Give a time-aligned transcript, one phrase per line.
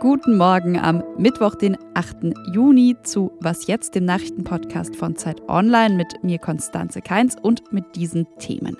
[0.00, 2.16] Guten Morgen am Mittwoch, den 8.
[2.52, 7.96] Juni zu Was jetzt, dem Nachrichtenpodcast von Zeit Online mit mir Konstanze Keins und mit
[7.96, 8.76] diesen Themen.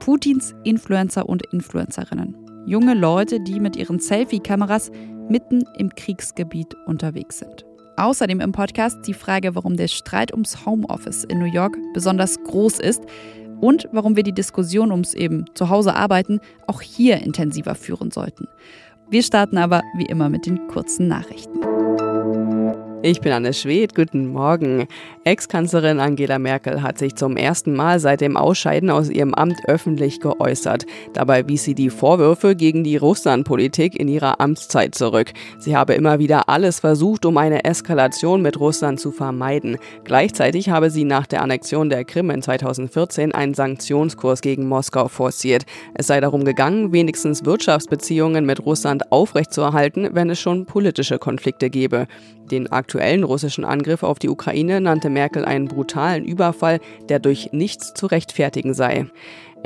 [0.00, 2.36] Putins Influencer und Influencerinnen.
[2.66, 4.90] Junge Leute, die mit ihren Selfie-Kameras
[5.30, 7.64] mitten im Kriegsgebiet unterwegs sind.
[7.96, 12.80] Außerdem im Podcast die Frage, warum der Streit ums Homeoffice in New York besonders groß
[12.80, 13.02] ist
[13.60, 18.48] und warum wir die Diskussion ums eben Zuhause arbeiten auch hier intensiver führen sollten.
[19.08, 21.75] Wir starten aber wie immer mit den kurzen Nachrichten.
[23.02, 24.88] Ich bin Anne Schwedt, guten Morgen.
[25.24, 30.18] Ex-Kanzlerin Angela Merkel hat sich zum ersten Mal seit dem Ausscheiden aus ihrem Amt öffentlich
[30.20, 30.86] geäußert.
[31.12, 35.32] Dabei wies sie die Vorwürfe gegen die Russlandpolitik in ihrer Amtszeit zurück.
[35.58, 39.76] Sie habe immer wieder alles versucht, um eine Eskalation mit Russland zu vermeiden.
[40.04, 45.66] Gleichzeitig habe sie nach der Annexion der Krim in 2014 einen Sanktionskurs gegen Moskau forciert.
[45.94, 52.06] Es sei darum gegangen, wenigstens Wirtschaftsbeziehungen mit Russland aufrechtzuerhalten, wenn es schon politische Konflikte gebe.
[52.50, 57.94] Den aktuellen russischen Angriff auf die Ukraine nannte Merkel einen brutalen Überfall, der durch nichts
[57.94, 59.06] zu rechtfertigen sei.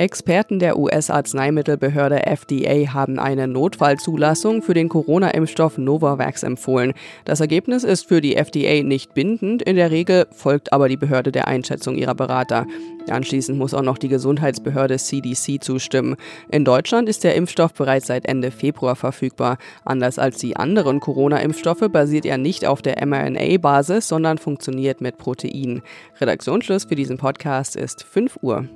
[0.01, 6.95] Experten der US-Arzneimittelbehörde FDA haben eine Notfallzulassung für den Corona-Impfstoff Novavax empfohlen.
[7.27, 11.33] Das Ergebnis ist für die FDA nicht bindend, in der Regel folgt aber die Behörde
[11.33, 12.67] der Einschätzung ihrer Berater.
[13.11, 16.17] Anschließend muss auch noch die Gesundheitsbehörde CDC zustimmen.
[16.51, 19.59] In Deutschland ist der Impfstoff bereits seit Ende Februar verfügbar.
[19.85, 25.83] Anders als die anderen Corona-Impfstoffe basiert er nicht auf der mRNA-Basis, sondern funktioniert mit Protein.
[26.23, 28.67] Redaktionsschluss für diesen Podcast ist 5 Uhr.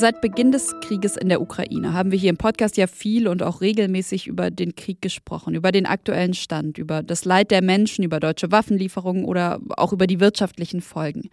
[0.00, 3.42] Seit Beginn des Krieges in der Ukraine haben wir hier im Podcast ja viel und
[3.42, 8.02] auch regelmäßig über den Krieg gesprochen, über den aktuellen Stand, über das Leid der Menschen,
[8.02, 11.28] über deutsche Waffenlieferungen oder auch über die wirtschaftlichen Folgen.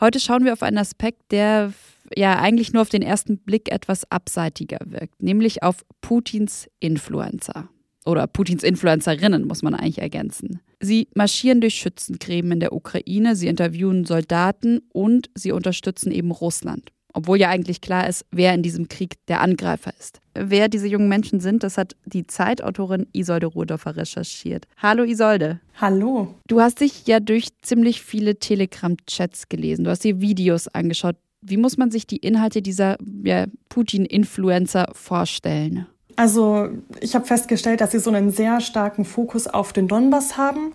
[0.00, 1.74] Heute schauen wir auf einen Aspekt, der
[2.16, 7.68] ja eigentlich nur auf den ersten Blick etwas abseitiger wirkt, nämlich auf Putins Influencer.
[8.06, 10.60] Oder Putins Influencerinnen, muss man eigentlich ergänzen.
[10.80, 16.90] Sie marschieren durch Schützengräben in der Ukraine, sie interviewen Soldaten und sie unterstützen eben Russland
[17.12, 20.20] obwohl ja eigentlich klar ist, wer in diesem Krieg der Angreifer ist.
[20.34, 24.66] Wer diese jungen Menschen sind, das hat die Zeitautorin Isolde Ruhdorfer recherchiert.
[24.78, 25.60] Hallo Isolde.
[25.80, 26.34] Hallo.
[26.46, 31.16] Du hast dich ja durch ziemlich viele Telegram-Chats gelesen, du hast dir Videos angeschaut.
[31.42, 35.86] Wie muss man sich die Inhalte dieser ja, Putin-Influencer vorstellen?
[36.16, 36.68] Also
[37.00, 40.72] ich habe festgestellt, dass sie so einen sehr starken Fokus auf den Donbass haben.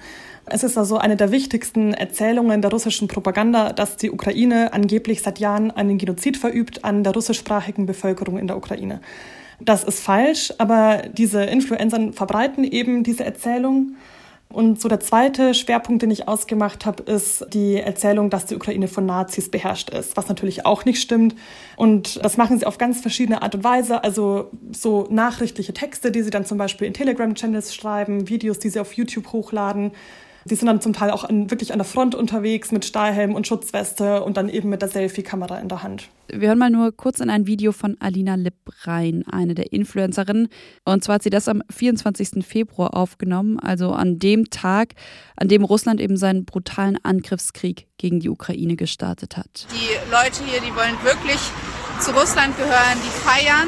[0.49, 5.39] Es ist also eine der wichtigsten Erzählungen der russischen Propaganda, dass die Ukraine angeblich seit
[5.39, 9.01] Jahren einen Genozid verübt an der russischsprachigen Bevölkerung in der Ukraine.
[9.59, 13.95] Das ist falsch, aber diese Influencer verbreiten eben diese Erzählung.
[14.49, 18.87] Und so der zweite Schwerpunkt, den ich ausgemacht habe, ist die Erzählung, dass die Ukraine
[18.87, 21.35] von Nazis beherrscht ist, was natürlich auch nicht stimmt.
[21.75, 24.05] Und das machen sie auf ganz verschiedene Art und Weise.
[24.05, 28.79] Also so nachrichtliche Texte, die sie dann zum Beispiel in Telegram-Channels schreiben, Videos, die sie
[28.79, 29.91] auf YouTube hochladen,
[30.49, 33.47] die sind dann zum Teil auch an, wirklich an der Front unterwegs mit Stahlhelm und
[33.47, 36.09] Schutzweste und dann eben mit der Selfie-Kamera in der Hand.
[36.29, 40.49] Wir hören mal nur kurz in ein Video von Alina Lipp rein, eine der Influencerinnen.
[40.83, 42.45] Und zwar hat sie das am 24.
[42.45, 44.95] Februar aufgenommen, also an dem Tag,
[45.35, 49.67] an dem Russland eben seinen brutalen Angriffskrieg gegen die Ukraine gestartet hat.
[49.71, 51.39] Die Leute hier, die wollen wirklich
[52.01, 53.67] zu Russland gehören, die feiern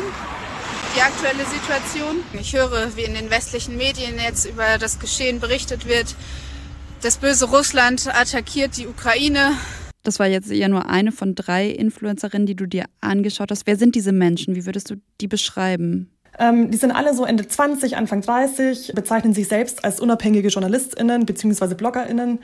[0.95, 2.23] die aktuelle Situation.
[2.33, 6.15] Ich höre, wie in den westlichen Medien jetzt über das Geschehen berichtet wird,
[7.01, 9.51] das böse Russland attackiert die Ukraine.
[10.03, 13.67] Das war jetzt ja nur eine von drei Influencerinnen, die du dir angeschaut hast.
[13.67, 14.55] Wer sind diese Menschen?
[14.55, 16.09] Wie würdest du die beschreiben?
[16.37, 21.25] Ähm, die sind alle so Ende 20, Anfang 30, bezeichnen sich selbst als unabhängige JournalistInnen
[21.25, 21.75] bzw.
[21.75, 22.39] BloggerInnen.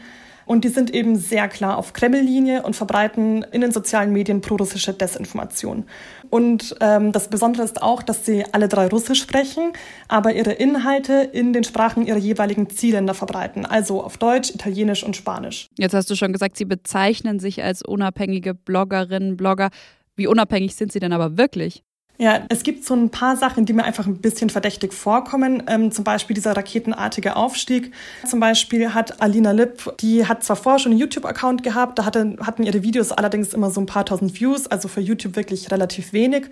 [0.45, 4.93] Und die sind eben sehr klar auf Kreml-Linie und verbreiten in den sozialen Medien prorussische
[4.93, 5.85] Desinformation.
[6.29, 9.73] Und ähm, das Besondere ist auch, dass sie alle drei Russisch sprechen,
[10.07, 15.15] aber ihre Inhalte in den Sprachen ihrer jeweiligen Zielländer verbreiten, also auf Deutsch, Italienisch und
[15.15, 15.69] Spanisch.
[15.77, 19.69] Jetzt hast du schon gesagt, sie bezeichnen sich als unabhängige Bloggerinnen, Blogger.
[20.15, 21.84] Wie unabhängig sind sie denn aber wirklich?
[22.17, 25.63] Ja, es gibt so ein paar Sachen, die mir einfach ein bisschen verdächtig vorkommen.
[25.67, 27.93] Ähm, zum Beispiel dieser raketenartige Aufstieg.
[28.25, 32.37] Zum Beispiel hat Alina Lipp, die hat zwar vorher schon einen YouTube-Account gehabt, da hatte,
[32.39, 36.13] hatten ihre Videos allerdings immer so ein paar tausend Views, also für YouTube wirklich relativ
[36.13, 36.45] wenig.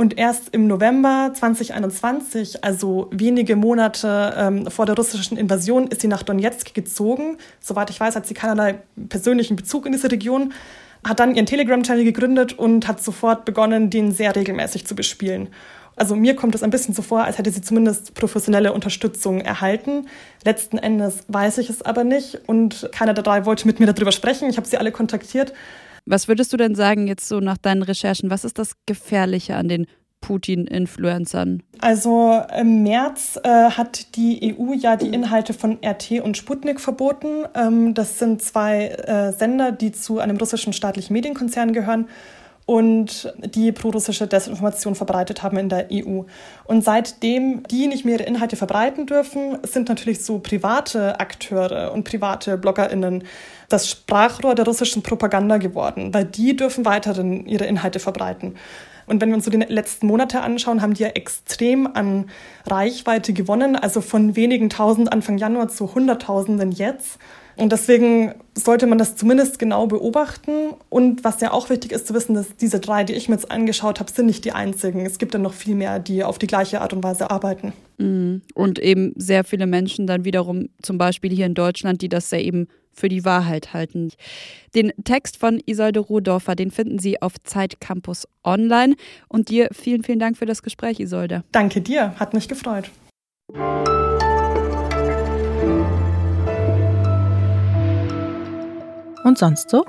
[0.00, 6.06] Und erst im November 2021, also wenige Monate ähm, vor der russischen Invasion, ist sie
[6.06, 7.38] nach Donetsk gezogen.
[7.60, 8.78] Soweit ich weiß, hat sie keinerlei
[9.08, 10.52] persönlichen Bezug in diese Region
[11.04, 15.48] hat dann ihren Telegram-Channel gegründet und hat sofort begonnen, den sehr regelmäßig zu bespielen.
[15.96, 20.06] Also mir kommt es ein bisschen so vor, als hätte sie zumindest professionelle Unterstützung erhalten.
[20.44, 24.12] Letzten Endes weiß ich es aber nicht und keiner der drei wollte mit mir darüber
[24.12, 24.48] sprechen.
[24.48, 25.52] Ich habe sie alle kontaktiert.
[26.06, 28.30] Was würdest du denn sagen jetzt so nach deinen Recherchen?
[28.30, 29.86] Was ist das Gefährliche an den
[30.20, 31.62] Putin-Influencern?
[31.80, 37.44] Also im März äh, hat die EU ja die Inhalte von RT und Sputnik verboten.
[37.54, 42.08] Ähm, das sind zwei äh, Sender, die zu einem russischen staatlichen Medienkonzern gehören
[42.68, 46.24] und die prorussische Desinformation verbreitet haben in der EU.
[46.64, 52.04] Und seitdem die nicht mehr ihre Inhalte verbreiten dürfen, sind natürlich so private Akteure und
[52.04, 53.24] private BloggerInnen
[53.70, 58.56] das Sprachrohr der russischen Propaganda geworden, weil die dürfen weiterhin ihre Inhalte verbreiten.
[59.08, 62.26] Und wenn wir uns so die letzten Monate anschauen, haben die ja extrem an
[62.66, 67.18] Reichweite gewonnen, also von wenigen tausend Anfang Januar zu Hunderttausenden jetzt.
[67.58, 70.74] Und deswegen sollte man das zumindest genau beobachten.
[70.90, 73.50] Und was ja auch wichtig ist zu wissen, dass diese drei, die ich mir jetzt
[73.50, 75.04] angeschaut habe, sind nicht die einzigen.
[75.04, 77.72] Es gibt dann noch viel mehr, die auf die gleiche Art und Weise arbeiten.
[77.98, 78.42] Mhm.
[78.54, 82.38] Und eben sehr viele Menschen dann wiederum, zum Beispiel hier in Deutschland, die das ja
[82.38, 82.68] eben
[82.98, 84.10] für die Wahrheit halten.
[84.74, 88.96] Den Text von Isolde Rudorfer, den finden Sie auf Zeit Campus Online.
[89.28, 91.44] Und dir vielen, vielen Dank für das Gespräch, Isolde.
[91.52, 92.90] Danke dir, hat mich gefreut.
[99.24, 99.84] Und sonst so?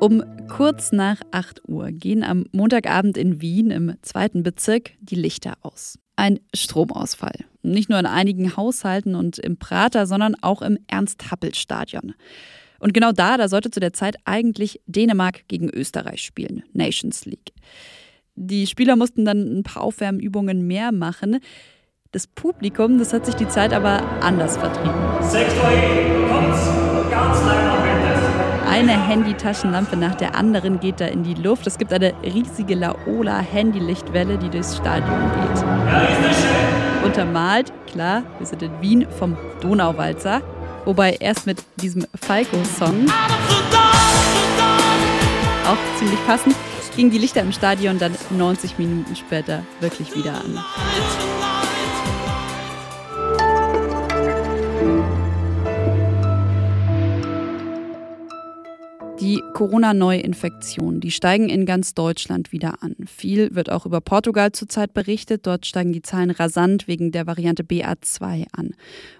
[0.00, 5.54] Um kurz nach 8 Uhr gehen am Montagabend in Wien im zweiten Bezirk die Lichter
[5.62, 5.98] aus.
[6.16, 7.44] Ein Stromausfall.
[7.62, 12.14] Nicht nur in einigen Haushalten und im Prater, sondern auch im Ernst-Happel-Stadion.
[12.78, 17.52] Und genau da, da sollte zu der Zeit eigentlich Dänemark gegen Österreich spielen, Nations League.
[18.36, 21.40] Die Spieler mussten dann ein paar Aufwärmübungen mehr machen.
[22.12, 24.94] Das Publikum, das hat sich die Zeit aber anders vertrieben.
[25.34, 26.28] E,
[27.46, 27.78] lange
[28.68, 31.66] eine Handytaschenlampe nach der anderen geht da in die Luft.
[31.66, 35.62] Es gibt eine riesige Laola-Handylichtwelle, die durchs Stadion geht.
[35.62, 36.67] Ja, ist das schön.
[37.04, 40.42] Untermalt, klar, wir sind in Wien vom Donauwalzer.
[40.84, 43.06] Wobei erst mit diesem Falco-Song,
[45.66, 46.54] auch ziemlich passend,
[46.98, 50.58] gingen die Lichter im Stadion dann 90 Minuten später wirklich wieder an.
[59.28, 62.96] Die Corona-Neuinfektionen, die steigen in ganz Deutschland wieder an.
[63.04, 65.46] Viel wird auch über Portugal zurzeit berichtet.
[65.46, 68.70] Dort steigen die Zahlen rasant wegen der Variante BA2 an.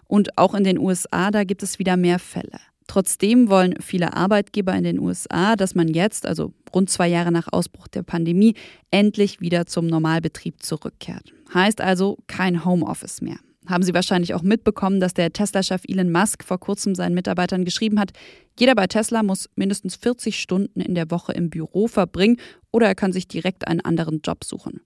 [0.07, 2.59] Und auch in den USA, da gibt es wieder mehr Fälle.
[2.87, 7.53] Trotzdem wollen viele Arbeitgeber in den USA, dass man jetzt, also rund zwei Jahre nach
[7.53, 8.55] Ausbruch der Pandemie,
[8.91, 11.35] endlich wieder zum Normalbetrieb zurückkehrt.
[11.53, 13.37] Heißt also kein Homeoffice mehr
[13.69, 18.01] haben Sie wahrscheinlich auch mitbekommen, dass der Tesla-Chef Elon Musk vor kurzem seinen Mitarbeitern geschrieben
[18.01, 18.13] hat,
[18.59, 22.39] jeder bei Tesla muss mindestens 40 Stunden in der Woche im Büro verbringen
[22.73, 24.81] oder er kann sich direkt einen anderen Job suchen.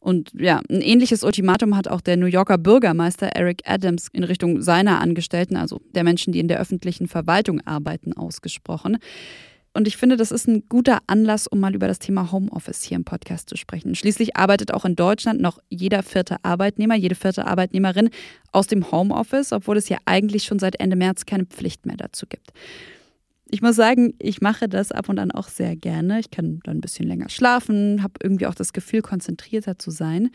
[0.00, 4.60] Und ja, ein ähnliches Ultimatum hat auch der New Yorker Bürgermeister Eric Adams in Richtung
[4.60, 8.98] seiner Angestellten, also der Menschen, die in der öffentlichen Verwaltung arbeiten, ausgesprochen.
[9.76, 12.94] Und ich finde, das ist ein guter Anlass, um mal über das Thema Homeoffice hier
[12.94, 13.96] im Podcast zu sprechen.
[13.96, 18.10] Schließlich arbeitet auch in Deutschland noch jeder vierte Arbeitnehmer, jede vierte Arbeitnehmerin
[18.52, 22.26] aus dem Homeoffice, obwohl es ja eigentlich schon seit Ende März keine Pflicht mehr dazu
[22.28, 22.52] gibt.
[23.50, 26.20] Ich muss sagen, ich mache das ab und an auch sehr gerne.
[26.20, 30.30] Ich kann dann ein bisschen länger schlafen, habe irgendwie auch das Gefühl, konzentrierter zu sein.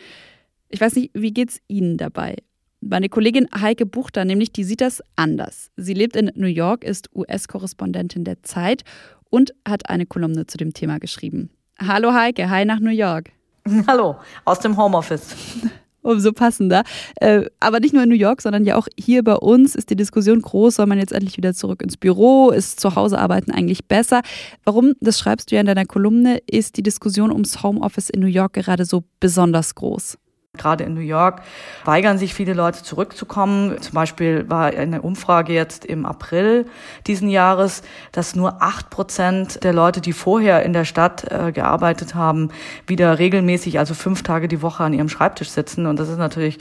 [0.68, 2.36] Ich weiß nicht, wie geht's Ihnen dabei?
[2.82, 5.70] Meine Kollegin Heike Buchter, nämlich, die sieht das anders.
[5.76, 8.84] Sie lebt in New York, ist US-Korrespondentin der Zeit
[9.30, 11.50] und hat eine Kolumne zu dem Thema geschrieben.
[11.80, 13.32] Hallo Heike, hi nach New York.
[13.88, 15.36] Hallo, aus dem Homeoffice.
[16.02, 16.84] Umso passender.
[17.20, 19.98] Äh, aber nicht nur in New York, sondern ja auch hier bei uns ist die
[19.98, 22.52] Diskussion groß, soll man jetzt endlich wieder zurück ins Büro?
[22.52, 24.22] Ist zu Hause arbeiten eigentlich besser?
[24.64, 28.28] Warum, das schreibst du ja in deiner Kolumne, ist die Diskussion ums Homeoffice in New
[28.28, 30.18] York gerade so besonders groß?
[30.58, 31.44] Gerade in New York
[31.86, 33.80] weigern sich viele Leute zurückzukommen.
[33.82, 36.66] Zum Beispiel war eine Umfrage jetzt im April
[37.06, 42.16] diesen Jahres, dass nur acht Prozent der Leute, die vorher in der Stadt äh, gearbeitet
[42.16, 42.50] haben,
[42.88, 45.86] wieder regelmäßig, also fünf Tage die Woche an ihrem Schreibtisch sitzen.
[45.86, 46.58] Und das ist natürlich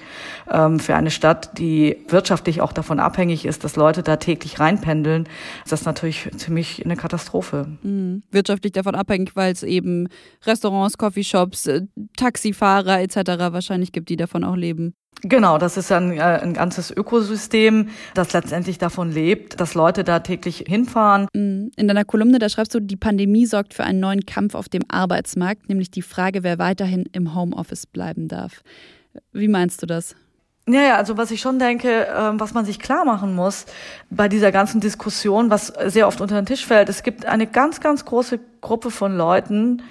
[0.51, 5.27] ähm, für eine Stadt, die wirtschaftlich auch davon abhängig ist, dass Leute da täglich reinpendeln,
[5.65, 7.67] ist das natürlich ziemlich eine Katastrophe.
[7.83, 8.23] Mhm.
[8.31, 10.09] Wirtschaftlich davon abhängig, weil es eben
[10.45, 11.87] Restaurants, Coffeeshops, äh,
[12.19, 13.17] Taxifahrer etc.
[13.51, 14.95] wahrscheinlich wahrscheinlich gibt, die davon auch leben.
[15.23, 20.21] Genau, das ist ein, äh, ein ganzes Ökosystem, das letztendlich davon lebt, dass Leute da
[20.21, 21.27] täglich hinfahren.
[21.35, 21.71] Mhm.
[21.77, 24.83] In deiner Kolumne, da schreibst du, die Pandemie sorgt für einen neuen Kampf auf dem
[24.89, 28.63] Arbeitsmarkt, nämlich die Frage, wer weiterhin im Homeoffice bleiben darf.
[29.33, 30.15] Wie meinst du das?
[30.69, 33.65] Ja, ja, also was ich schon denke, ähm, was man sich klar machen muss
[34.11, 37.81] bei dieser ganzen Diskussion, was sehr oft unter den Tisch fällt, es gibt eine ganz,
[37.81, 39.83] ganz große Gruppe von Leuten,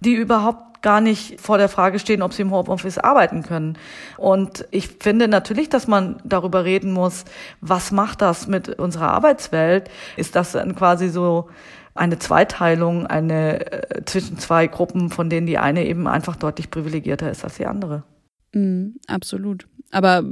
[0.00, 3.76] die überhaupt gar nicht vor der Frage stehen, ob sie im Homeoffice arbeiten können.
[4.16, 7.24] Und ich finde natürlich, dass man darüber reden muss,
[7.60, 9.90] was macht das mit unserer Arbeitswelt?
[10.16, 11.48] Ist das quasi so
[11.94, 17.30] eine Zweiteilung, eine äh, zwischen zwei Gruppen, von denen die eine eben einfach deutlich privilegierter
[17.30, 18.04] ist als die andere?
[18.52, 19.66] Mm, absolut.
[19.90, 20.22] Aber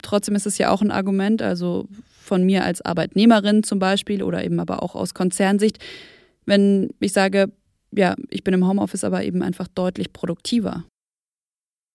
[0.00, 1.88] trotzdem ist es ja auch ein Argument, also
[2.22, 5.78] von mir als Arbeitnehmerin zum Beispiel oder eben aber auch aus Konzernsicht,
[6.46, 7.50] wenn ich sage,
[7.94, 10.84] ja, ich bin im Homeoffice aber eben einfach deutlich produktiver.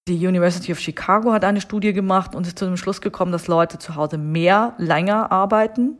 [0.07, 3.47] Die University of Chicago hat eine Studie gemacht und ist zu dem Schluss gekommen, dass
[3.47, 5.97] Leute zu Hause mehr, länger arbeiten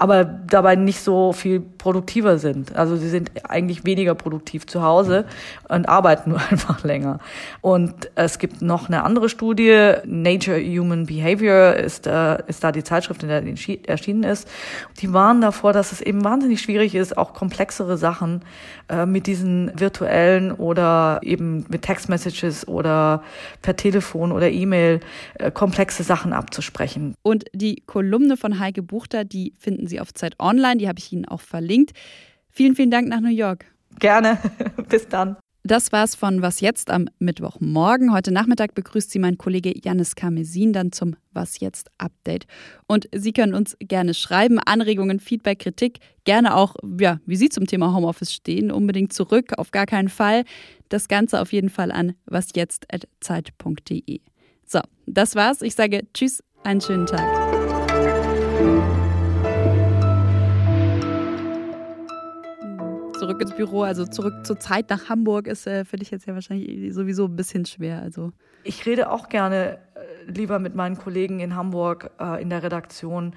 [0.00, 2.74] aber dabei nicht so viel produktiver sind.
[2.74, 5.26] Also sie sind eigentlich weniger produktiv zu Hause
[5.68, 7.18] und arbeiten nur einfach länger.
[7.60, 12.82] Und es gibt noch eine andere Studie, Nature Human Behavior ist, äh, ist da die
[12.82, 13.44] Zeitschrift, in der
[13.88, 14.48] erschienen ist.
[15.02, 18.40] Die warnen davor, dass es eben wahnsinnig schwierig ist, auch komplexere Sachen
[18.88, 23.22] äh, mit diesen virtuellen oder eben mit Textmessages oder
[23.60, 25.00] per Telefon oder E-Mail
[25.34, 27.14] äh, komplexe Sachen abzusprechen.
[27.20, 31.12] Und die Kolumne von Heike Buchter, die finden Sie auf Zeit Online, die habe ich
[31.12, 31.90] Ihnen auch verlinkt.
[32.48, 33.66] Vielen, vielen Dank nach New York.
[33.98, 34.38] Gerne.
[34.88, 35.36] Bis dann.
[35.62, 38.14] Das war's von Was jetzt am Mittwochmorgen.
[38.14, 42.46] Heute Nachmittag begrüßt Sie mein Kollege Janis Karmesin dann zum Was jetzt Update.
[42.86, 47.66] Und Sie können uns gerne schreiben, Anregungen, Feedback, Kritik, gerne auch, ja, wie Sie zum
[47.66, 50.44] Thema Homeoffice stehen, unbedingt zurück, auf gar keinen Fall.
[50.88, 54.20] Das Ganze auf jeden Fall an wasjetzt.zeit.de.
[54.64, 55.60] So, das war's.
[55.60, 57.79] Ich sage Tschüss, einen schönen Tag.
[63.30, 66.34] Zurück ins Büro, also zurück zur Zeit nach Hamburg ist äh, für dich jetzt ja
[66.34, 68.02] wahrscheinlich sowieso ein bisschen schwer.
[68.02, 68.32] Also
[68.64, 73.34] ich rede auch gerne äh, lieber mit meinen Kollegen in Hamburg äh, in der Redaktion,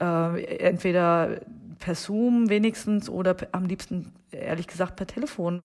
[0.00, 1.40] äh, entweder
[1.78, 5.62] per Zoom wenigstens oder am liebsten ehrlich gesagt per Telefon.